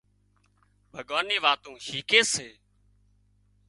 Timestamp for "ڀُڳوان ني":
0.93-1.37